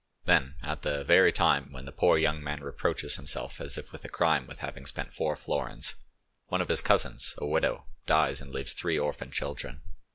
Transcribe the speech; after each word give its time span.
Then, 0.25 0.55
at 0.63 0.81
the 0.81 1.03
very 1.03 1.31
time 1.31 1.71
when 1.71 1.85
the 1.85 1.91
poor 1.91 2.17
young 2.17 2.43
man 2.43 2.63
reproaches 2.63 3.17
himself 3.17 3.61
as 3.61 3.77
if 3.77 3.91
with 3.91 4.03
a 4.03 4.09
crime 4.09 4.47
with 4.47 4.57
having 4.57 4.87
spent 4.87 5.13
four 5.13 5.35
florins, 5.35 5.93
one 6.47 6.59
of 6.59 6.69
his 6.69 6.81
cousins, 6.81 7.35
a 7.37 7.45
widow, 7.45 7.85
dies 8.07 8.41
and 8.41 8.51
leaves 8.51 8.73
three 8.73 8.97
orphan 8.97 9.29
children. 9.29 9.83